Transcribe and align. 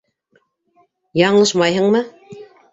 -Яңылышмайһыңмы? 1.23 2.05